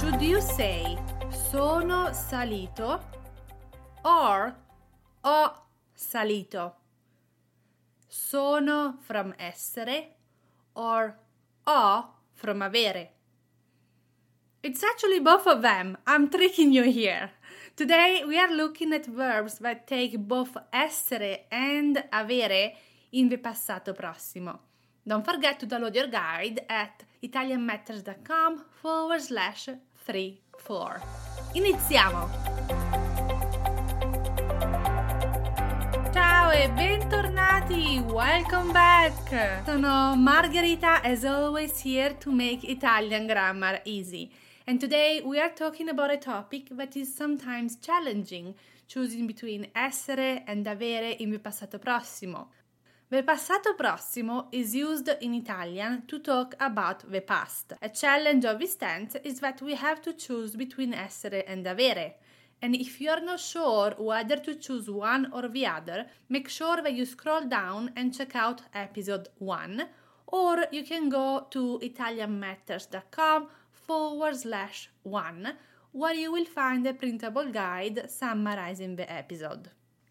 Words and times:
Should 0.00 0.22
you 0.22 0.40
say 0.40 0.96
sono 1.28 2.10
salito 2.12 3.02
or 4.02 4.56
ho 5.22 5.52
salito? 5.94 6.72
Sono 8.08 8.96
from 9.02 9.34
essere 9.36 10.16
or 10.72 11.14
ho 11.66 12.14
from 12.32 12.62
avere? 12.62 13.10
It's 14.62 14.82
actually 14.82 15.20
both 15.20 15.46
of 15.46 15.60
them. 15.60 15.98
I'm 16.06 16.30
tricking 16.30 16.72
you 16.72 16.84
here. 16.84 17.32
Today 17.76 18.24
we 18.26 18.38
are 18.38 18.50
looking 18.50 18.94
at 18.94 19.04
verbs 19.04 19.58
that 19.58 19.86
take 19.86 20.16
both 20.16 20.56
essere 20.72 21.40
and 21.50 22.02
avere 22.10 22.72
in 23.12 23.28
the 23.28 23.36
passato 23.36 23.92
prossimo. 23.92 24.60
Don't 25.06 25.26
forget 25.26 25.60
to 25.60 25.66
download 25.66 25.94
your 25.94 26.06
guide 26.06 26.64
at 26.70 27.04
italianmatters.com 27.22 28.64
forward 28.80 29.20
slash 29.20 29.68
34. 30.04 31.00
Iniziamo! 31.52 32.28
Ciao 36.12 36.50
e 36.50 36.70
bentornati! 36.70 38.02
Welcome 38.06 38.72
back! 38.72 39.62
Sono 39.64 40.14
Margherita, 40.16 41.02
as 41.02 41.24
always, 41.24 41.80
here 41.82 42.16
to 42.18 42.32
make 42.32 42.64
Italian 42.64 43.26
grammar 43.26 43.80
easy. 43.84 44.30
And 44.66 44.80
today 44.80 45.20
we 45.24 45.38
are 45.38 45.52
talking 45.52 45.88
about 45.88 46.10
a 46.10 46.18
topic 46.18 46.68
that 46.76 46.96
is 46.96 47.14
sometimes 47.14 47.76
challenging, 47.80 48.54
choosing 48.86 49.26
between 49.26 49.68
essere 49.74 50.44
and 50.46 50.66
avere 50.66 51.16
in 51.18 51.38
passato 51.40 51.78
prossimo. 51.78 52.48
The 53.10 53.24
passato 53.24 53.74
prossimo 53.76 54.46
is 54.52 54.72
used 54.72 55.08
in 55.20 55.34
Italian 55.34 56.06
to 56.06 56.20
talk 56.20 56.54
about 56.60 57.10
the 57.10 57.20
past. 57.20 57.72
A 57.82 57.88
challenge 57.88 58.44
of 58.44 58.60
this 58.60 58.76
tense 58.76 59.16
is 59.24 59.40
that 59.40 59.60
we 59.60 59.74
have 59.74 60.00
to 60.02 60.12
choose 60.12 60.54
between 60.54 60.92
essere 60.94 61.42
and 61.44 61.66
avere. 61.66 62.14
And 62.62 62.76
if 62.76 63.00
you 63.00 63.10
are 63.10 63.20
not 63.20 63.40
sure 63.40 63.96
whether 63.98 64.36
to 64.36 64.54
choose 64.54 64.88
one 64.88 65.32
or 65.32 65.48
the 65.48 65.66
other, 65.66 66.06
make 66.28 66.48
sure 66.48 66.80
that 66.82 66.92
you 66.92 67.04
scroll 67.04 67.48
down 67.48 67.90
and 67.96 68.14
check 68.14 68.36
out 68.36 68.62
episode 68.72 69.28
1, 69.38 69.88
or 70.28 70.66
you 70.70 70.84
can 70.84 71.08
go 71.08 71.48
to 71.50 71.80
italianmatters.com 71.82 73.48
forward 73.72 74.36
slash 74.36 74.88
1, 75.02 75.52
where 75.90 76.14
you 76.14 76.30
will 76.30 76.44
find 76.44 76.86
a 76.86 76.94
printable 76.94 77.50
guide 77.50 78.08
summarizing 78.08 78.94
the 78.94 79.12
episode. 79.12 79.70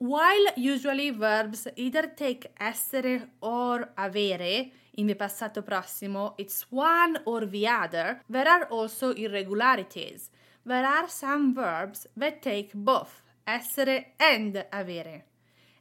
While 0.00 0.46
usually 0.56 1.10
verbs 1.10 1.68
either 1.76 2.06
take 2.16 2.54
essere 2.58 3.28
or 3.42 3.90
avere 3.98 4.72
in 4.94 5.06
the 5.06 5.14
passato 5.14 5.60
prossimo, 5.62 6.32
it's 6.38 6.62
one 6.70 7.18
or 7.26 7.44
the 7.44 7.68
other, 7.68 8.22
there 8.26 8.48
are 8.48 8.64
also 8.70 9.12
irregularities. 9.12 10.30
There 10.64 10.86
are 10.86 11.06
some 11.06 11.54
verbs 11.54 12.06
that 12.16 12.40
take 12.40 12.72
both 12.72 13.20
essere 13.46 14.06
and 14.18 14.64
avere. 14.72 15.24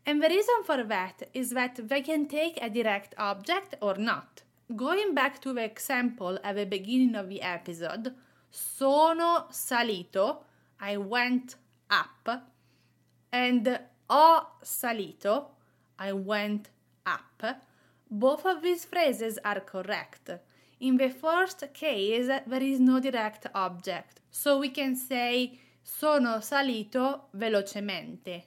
And 0.06 0.22
the 0.22 0.28
reason 0.28 0.64
for 0.66 0.84
that 0.84 1.30
is 1.34 1.52
that 1.52 1.80
they 1.88 2.02
can 2.02 2.28
take 2.28 2.62
a 2.62 2.70
direct 2.70 3.16
object 3.17 3.75
or 3.81 3.95
not. 3.95 4.44
Going 4.75 5.14
back 5.14 5.40
to 5.44 5.53
the 5.53 5.64
example 5.64 6.38
at 6.44 6.58
the 6.58 6.66
beginning 6.66 7.16
of 7.16 7.30
the 7.30 7.42
episode, 7.42 8.14
sono 8.52 9.47
salito, 9.50 10.44
I 10.78 10.97
went 10.97 11.56
up, 11.90 12.50
and 13.31 13.80
ho 14.10 14.48
salito, 14.64 15.52
I 15.98 16.14
went 16.14 16.70
up, 17.06 17.44
both 18.10 18.46
of 18.46 18.62
these 18.62 18.86
phrases 18.86 19.38
are 19.44 19.60
correct. 19.60 20.32
In 20.80 20.98
the 20.98 21.10
first 21.10 21.74
case, 21.74 22.28
there 22.48 22.64
is 22.64 22.80
no 22.80 23.00
direct 23.00 23.48
object, 23.54 24.22
so 24.32 24.58
we 24.60 24.70
can 24.70 24.96
say 24.96 25.60
sono 25.84 26.40
salito 26.40 27.30
velocemente. 27.36 28.44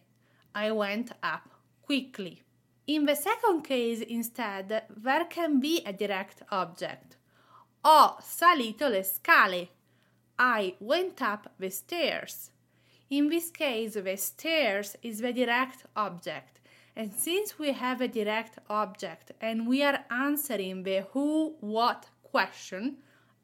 I 0.55 0.71
went 0.71 1.13
up 1.23 1.49
quickly. 1.83 2.43
In 2.87 3.05
the 3.05 3.15
second 3.15 3.63
case, 3.63 4.01
instead, 4.01 4.85
there 4.97 5.27
can 5.27 5.61
be 5.61 5.83
a 5.85 5.93
direct 5.93 6.43
object. 6.51 7.17
Ho 7.85 8.17
salito 8.21 8.89
le 8.89 9.05
scale. 9.05 9.69
I 10.39 10.75
went 10.81 11.21
up 11.21 11.53
the 11.59 11.71
stairs. 11.71 12.52
In 13.13 13.29
this 13.29 13.51
case, 13.51 13.93
the 13.93 14.17
stairs 14.17 14.97
is 15.03 15.19
the 15.19 15.35
direct 15.35 15.85
object. 15.95 16.61
And 16.97 17.13
since 17.13 17.59
we 17.59 17.73
have 17.73 18.01
a 18.01 18.09
direct 18.09 18.59
object 18.71 19.33
and 19.39 19.69
we 19.69 19.83
are 19.83 20.07
answering 20.11 20.83
the 20.83 21.03
who, 21.13 21.55
what 21.61 22.07
question, 22.23 22.97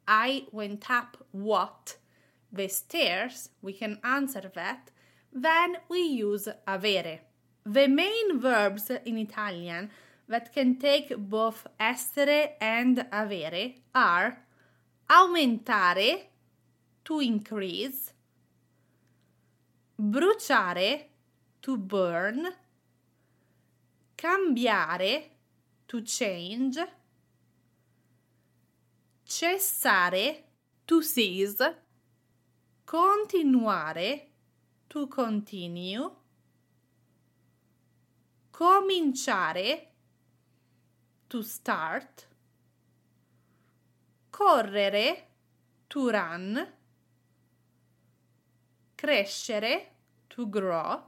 I 0.07 0.47
went 0.51 0.89
up 0.89 1.17
what, 1.33 1.97
the 2.51 2.67
stairs, 2.67 3.49
we 3.61 3.73
can 3.73 3.99
answer 4.03 4.51
that, 4.55 4.89
then 5.31 5.77
we 5.87 5.99
use 5.99 6.47
avere. 6.67 7.19
The 7.63 7.87
main 7.87 8.39
verbs 8.39 8.89
in 8.89 9.19
Italian 9.19 9.91
that 10.27 10.51
can 10.51 10.77
take 10.79 11.15
both 11.15 11.67
essere 11.79 12.53
and 12.59 13.05
avere 13.13 13.75
are 13.93 14.39
aumentare, 15.07 16.23
to 17.05 17.19
increase, 17.19 18.13
bruciare, 19.99 21.09
to 21.59 21.77
burn, 21.77 22.47
cambiare, 24.15 25.31
to 25.85 26.01
change, 26.03 26.77
cessare, 29.25 30.43
to 30.85 31.01
cease, 31.03 31.75
continuare, 32.85 34.27
to 34.87 35.07
continue, 35.07 36.09
cominciare, 38.51 39.87
to 41.27 41.41
start, 41.43 42.25
correre, 44.29 45.27
to 45.89 46.09
run, 46.09 46.78
crescere, 48.99 49.91
to 50.27 50.45
grow, 50.47 51.01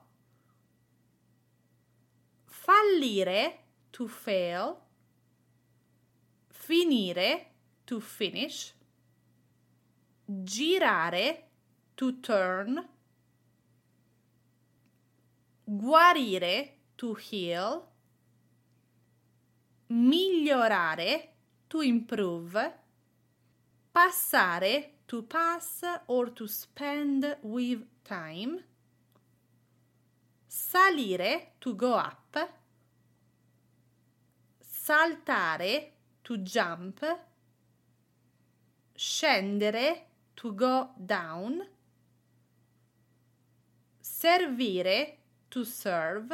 fallire, 2.46 3.58
to 3.92 4.08
fail, 4.08 4.80
finire, 6.48 7.48
to 7.86 8.00
finish, 8.00 8.74
girare, 10.26 11.50
to 11.96 12.22
turn, 12.22 12.82
guarire, 15.66 16.78
to 16.96 17.14
heal, 17.16 17.88
migliorare, 19.90 21.34
to 21.68 21.82
improve, 21.82 22.74
passare, 23.92 25.01
to 25.12 25.24
pass 25.24 25.84
or 26.08 26.28
to 26.28 26.48
spend 26.48 27.36
with 27.44 27.82
time, 28.06 28.62
salire, 30.48 31.50
to 31.60 31.74
go 31.74 31.96
up, 31.96 32.38
saltare, 34.64 35.90
to 36.24 36.38
jump, 36.38 37.04
scendere, 38.98 39.98
to 40.38 40.54
go 40.54 40.92
down, 41.06 41.62
servire, 44.02 45.18
to 45.50 45.66
serve, 45.66 46.32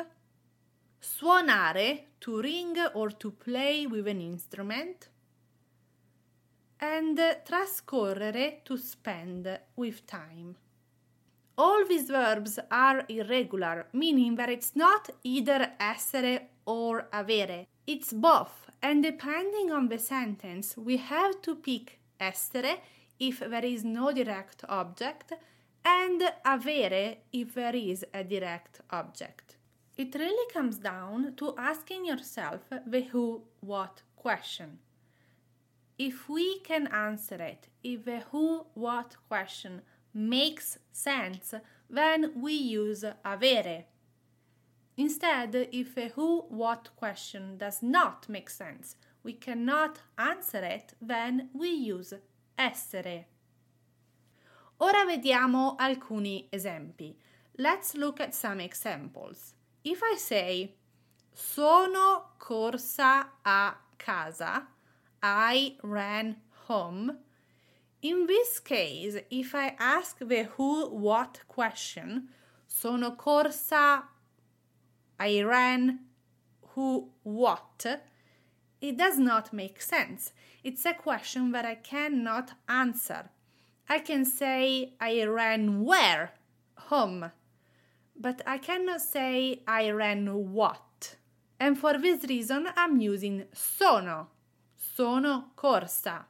suonare, 1.02 2.04
to 2.20 2.40
ring 2.40 2.78
or 2.94 3.10
to 3.10 3.32
play 3.32 3.88
with 3.88 4.08
an 4.08 4.22
instrument, 4.22 5.10
and 6.80 7.18
trascorrere, 7.18 8.64
to 8.66 8.78
spend 8.78 9.60
with 9.76 10.06
time. 10.06 10.56
All 11.58 11.86
these 11.86 12.10
verbs 12.10 12.60
are 12.70 13.04
irregular, 13.10 13.88
meaning 13.94 14.36
that 14.36 14.50
it's 14.50 14.76
not 14.76 15.10
either 15.24 15.72
essere 15.80 16.42
or 16.66 17.08
avere, 17.12 17.66
it's 17.88 18.14
both, 18.14 18.70
and 18.82 19.02
depending 19.02 19.72
on 19.72 19.88
the 19.88 19.98
sentence, 19.98 20.78
we 20.78 20.98
have 20.98 21.42
to 21.42 21.56
pick 21.56 22.00
essere 22.20 22.78
if 23.20 23.40
there 23.40 23.66
is 23.66 23.84
no 23.84 24.12
direct 24.12 24.64
object 24.70 25.34
and 25.84 26.22
avere 26.46 27.18
if 27.32 27.56
there 27.56 27.76
is 27.76 28.06
a 28.14 28.24
direct 28.24 28.82
object. 28.92 29.56
It 29.98 30.14
really 30.14 30.52
comes 30.54 30.78
down 30.78 31.34
to 31.38 31.56
asking 31.58 32.06
yourself 32.06 32.62
the 32.86 33.02
who 33.02 33.42
what 33.62 34.04
question. 34.16 34.78
If 35.98 36.30
we 36.30 36.60
can 36.60 36.88
answer 36.88 37.36
it, 37.36 37.70
if 37.84 38.06
the 38.06 38.20
who 38.32 38.68
what 38.74 39.16
question 39.28 39.82
makes 40.14 40.78
sense, 40.92 41.54
then 41.90 42.34
we 42.36 42.54
use 42.54 43.04
avere. 43.26 43.86
Instead, 44.96 45.70
if 45.72 45.98
a 45.98 46.10
who 46.10 46.46
what 46.50 46.90
question 46.96 47.58
does 47.58 47.82
not 47.82 48.28
make 48.30 48.50
sense, 48.50 48.96
we 49.24 49.34
cannot 49.34 50.00
answer 50.18 50.64
it, 50.64 50.94
then 51.02 51.50
we 51.54 51.70
use 51.70 52.14
essere. 52.58 53.26
Ora 54.80 55.06
vediamo 55.06 55.76
alcuni 55.78 56.48
esempi. 56.52 57.16
Let's 57.58 57.96
look 57.96 58.20
at 58.20 58.36
some 58.36 58.60
examples. 58.60 59.56
If 59.84 60.02
I 60.04 60.16
say 60.18 60.76
sono 61.34 62.34
corsa 62.38 63.28
a 63.44 63.76
casa, 63.98 64.68
I 65.22 65.78
ran 65.84 66.38
home. 66.68 67.18
In 68.02 68.28
this 68.28 68.60
case, 68.60 69.18
if 69.32 69.56
I 69.56 69.76
ask 69.80 70.20
the 70.20 70.44
who 70.44 70.90
what 70.90 71.42
question, 71.48 72.30
sono 72.68 73.12
corsa, 73.12 74.04
I 75.20 75.42
ran, 75.42 76.00
who 76.74 77.10
what, 77.24 77.86
it 78.80 78.98
does 78.98 79.18
not 79.18 79.52
make 79.52 79.82
sense. 79.82 80.32
It's 80.64 80.86
a 80.86 80.94
question 80.94 81.52
that 81.54 81.66
I 81.66 81.76
cannot 81.76 82.52
answer. 82.70 83.30
I 83.90 84.00
can 84.00 84.26
say 84.26 84.94
I 85.00 85.24
ran 85.24 85.84
where? 85.84 86.34
Home. 86.90 87.32
But 88.16 88.42
I 88.46 88.58
cannot 88.58 89.02
say 89.02 89.62
I 89.68 89.90
ran 89.90 90.52
what. 90.54 91.16
And 91.60 91.78
for 91.78 91.98
this 91.98 92.24
reason 92.26 92.68
I'm 92.76 93.00
using 93.00 93.46
sono. 93.54 94.28
Sono 94.98 95.52
corsa. 95.54 96.26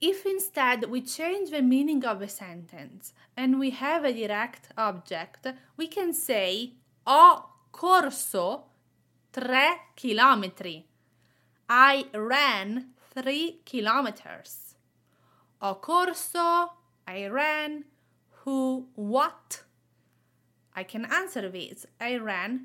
If 0.00 0.24
instead 0.24 0.86
we 0.88 1.02
change 1.02 1.50
the 1.50 1.60
meaning 1.60 2.02
of 2.06 2.22
a 2.22 2.28
sentence 2.28 3.12
and 3.36 3.58
we 3.58 3.68
have 3.72 4.06
a 4.06 4.12
direct 4.14 4.70
object, 4.78 5.46
we 5.76 5.86
can 5.86 6.14
say 6.14 6.72
ho 7.06 7.44
corso 7.70 8.64
tre 9.30 9.90
chilometri. 9.94 10.82
I 11.68 12.06
ran 12.14 12.94
three 13.12 13.60
kilometers. 13.66 14.76
Ho 15.60 15.74
corso, 15.74 16.72
I 17.06 17.26
ran, 17.26 17.84
who, 18.30 18.88
what? 18.94 19.62
I 20.74 20.84
can 20.84 21.04
answer 21.04 21.50
this. 21.50 21.84
I 22.00 22.16
ran 22.16 22.64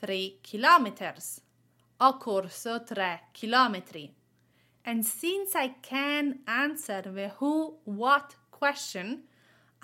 three 0.00 0.40
kilometers. 0.42 1.40
Ho 2.00 2.14
corso 2.14 2.80
tre 2.80 3.20
chilometri. 3.32 4.10
And 4.90 5.06
since 5.06 5.54
I 5.54 5.68
can 5.82 6.40
answer 6.48 7.00
the 7.02 7.28
who, 7.38 7.74
what 7.84 8.34
question, 8.50 9.22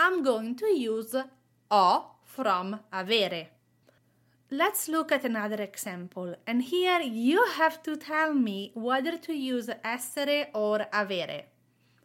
I'm 0.01 0.25
going 0.25 0.57
to 0.57 0.67
use 0.67 1.15
ho 1.71 2.07
from 2.25 2.81
avere. 2.93 3.47
Let's 4.51 4.89
look 4.89 5.13
at 5.13 5.25
another 5.25 5.63
example, 5.63 6.35
and 6.45 6.61
here 6.61 6.99
you 7.03 7.45
have 7.55 7.85
to 7.85 7.95
tell 7.97 8.35
me 8.35 8.73
whether 8.75 9.17
to 9.17 9.33
use 9.33 9.71
essere 9.85 10.49
or 10.53 10.81
avere. 10.93 11.45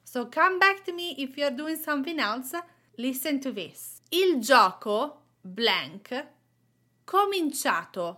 So 0.04 0.26
come 0.26 0.60
back 0.60 0.84
to 0.86 0.94
me 0.94 1.16
if 1.18 1.40
you're 1.40 1.58
doing 1.62 1.78
something 1.78 2.20
else. 2.20 2.54
Listen 3.00 3.40
to 3.40 3.52
this. 3.52 4.02
Il 4.12 4.42
gioco 4.42 5.14
blank 5.44 6.14
cominciato. 7.08 8.18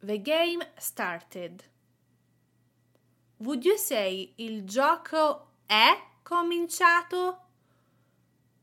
The 0.00 0.18
game 0.18 0.62
started. 0.78 1.64
Would 3.42 3.64
you 3.64 3.76
say 3.76 4.32
il 4.36 4.62
gioco 4.62 5.48
è 5.66 5.98
cominciato 6.22 7.38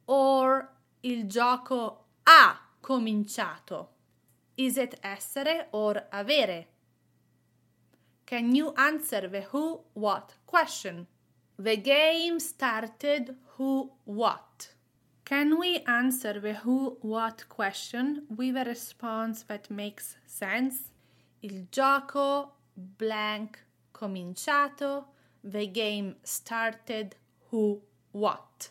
or 0.06 0.70
il 1.02 1.28
gioco 1.28 2.06
ha 2.24 2.58
cominciato? 2.80 3.90
Is 4.56 4.78
it 4.78 4.98
essere 5.02 5.68
or 5.72 6.08
avere? 6.12 6.68
Can 8.26 8.56
you 8.56 8.72
answer 8.78 9.28
the 9.30 9.50
who 9.52 9.84
what 9.96 10.36
question? 10.46 11.08
The 11.58 11.76
game 11.76 12.40
started 12.40 13.36
who 13.58 13.92
what? 14.06 14.76
Can 15.26 15.58
we 15.60 15.84
answer 15.88 16.40
the 16.40 16.54
who 16.64 16.98
what 17.02 17.50
question 17.50 18.28
with 18.30 18.56
a 18.56 18.64
response 18.64 19.44
that 19.44 19.70
makes 19.70 20.16
sense? 20.26 20.90
Il 21.42 21.68
gioco 21.70 22.54
blank 22.78 23.66
cominciato. 23.94 25.06
The 25.44 25.68
game 25.68 26.16
started 26.24 27.16
who 27.50 27.82
what? 28.12 28.70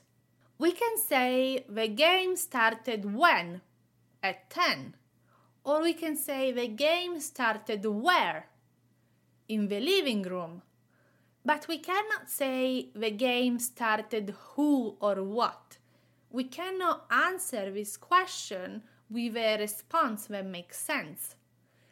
We 0.59 0.73
can 0.73 0.99
say 0.99 1.65
the 1.69 1.89
game 1.89 2.37
started 2.37 3.15
when? 3.15 3.61
At 4.23 4.51
10. 4.51 4.95
Or 5.65 5.83
we 5.83 5.95
can 5.95 6.17
say 6.17 6.51
the 6.51 6.69
game 6.69 7.21
started 7.21 7.85
where? 7.85 8.47
In 9.49 9.69
the 9.69 9.81
living 9.81 10.23
room. 10.23 10.63
But 11.45 11.69
we 11.69 11.79
cannot 11.79 12.29
say 12.29 12.91
the 12.95 13.11
game 13.11 13.59
started 13.59 14.35
who 14.55 14.97
or 15.01 15.23
what. 15.23 15.79
We 16.31 16.45
cannot 16.45 17.07
answer 17.11 17.71
this 17.71 17.97
question 17.97 18.83
with 19.09 19.37
a 19.37 19.57
response 19.59 20.27
that 20.27 20.45
makes 20.45 20.79
sense. 20.79 21.37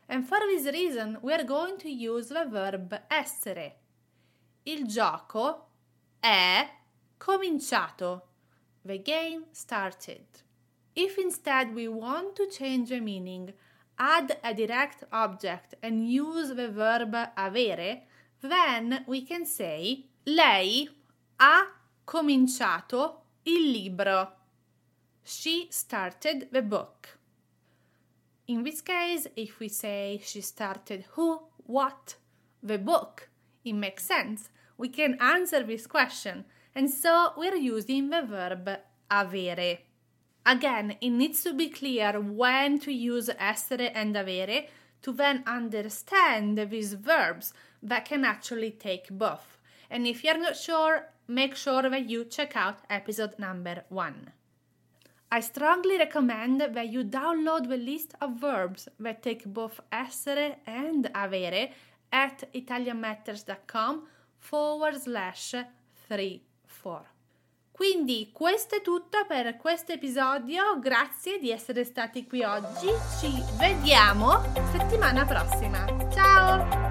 And 0.08 0.26
for 0.26 0.38
this 0.41 0.67
reason, 0.73 1.19
we 1.23 1.32
are 1.32 1.44
going 1.44 1.79
to 1.79 1.91
use 1.91 2.29
the 2.29 2.47
verb 2.47 2.99
essere. 3.11 3.73
Il 4.64 4.87
gioco 4.87 5.67
è 6.20 6.69
cominciato. 7.19 8.23
The 8.85 9.03
game 9.03 9.47
started. 9.53 10.26
If 10.94 11.19
instead 11.19 11.75
we 11.75 11.88
want 11.88 12.37
to 12.37 12.47
change 12.47 12.91
the 12.91 13.00
meaning, 13.00 13.53
add 13.99 14.38
a 14.43 14.55
direct 14.55 15.05
object 15.12 15.75
and 15.82 16.08
use 16.08 16.55
the 16.55 16.69
verb 16.69 17.12
avere, 17.37 18.03
then 18.41 19.05
we 19.06 19.23
can 19.23 19.44
say 19.44 20.06
lei 20.25 20.88
ha 21.38 21.67
cominciato 22.05 23.23
il 23.44 23.70
libro. 23.70 24.32
She 25.23 25.67
started 25.70 26.49
the 26.53 26.62
book. 26.62 27.16
In 28.48 28.62
this 28.62 28.81
case, 28.81 29.26
if 29.34 29.58
we 29.58 29.69
say 29.69 30.20
she 30.22 30.40
started 30.40 31.04
who, 31.12 31.40
what, 31.64 32.14
the 32.62 32.78
book, 32.78 33.28
it 33.64 33.72
makes 33.72 34.04
sense. 34.04 34.50
We 34.78 34.88
can 34.88 35.16
answer 35.20 35.64
this 35.64 35.87
question, 35.88 36.44
and 36.72 36.88
so 36.88 37.32
we're 37.37 37.56
using 37.56 38.10
the 38.10 38.22
verb 38.22 38.69
avere. 39.10 39.78
Again, 40.44 40.96
it 41.00 41.10
needs 41.10 41.43
to 41.43 41.54
be 41.54 41.70
clear 41.70 42.20
when 42.20 42.78
to 42.81 42.93
use 42.93 43.28
essere 43.31 43.90
and 43.93 44.14
avere 44.14 44.69
to 45.02 45.12
then 45.12 45.43
understand 45.44 46.56
these 46.70 46.94
verbs 46.94 47.52
that 47.82 48.04
can 48.04 48.25
actually 48.25 48.70
take 48.70 49.08
both. 49.10 49.58
And 49.90 50.06
if 50.06 50.22
you're 50.22 50.38
not 50.38 50.56
sure, 50.56 51.08
make 51.26 51.56
sure 51.56 51.82
that 51.82 52.08
you 52.08 52.25
check 52.25 52.54
out 52.54 52.79
episode 52.88 53.41
number 53.41 53.84
one. 53.88 54.32
I 55.36 55.40
strongly 55.40 55.98
recommend 55.98 56.62
that 56.62 56.88
you 56.88 57.05
download 57.05 57.69
the 57.69 57.76
list 57.76 58.14
of 58.22 58.40
verbs 58.40 58.88
that 58.98 59.22
take 59.22 59.44
both 59.44 59.81
essere 59.93 60.60
and 60.64 61.10
avere 61.12 61.72
at 62.10 62.48
italianmatters.com 62.55 64.06
forward 64.38 64.96
slash 64.96 65.55
34. 66.08 67.05
Quindi 67.70 68.31
questo 68.32 68.76
è 68.76 68.81
tutto 68.81 69.26
per 69.28 69.58
questo 69.58 69.93
episodio, 69.93 70.78
grazie 70.78 71.38
di 71.38 71.50
essere 71.50 71.84
stati 71.84 72.26
qui 72.26 72.43
oggi, 72.43 72.88
ci 73.20 73.31
vediamo 73.58 74.40
settimana 74.72 75.26
prossima, 75.26 75.84
ciao! 76.10 76.85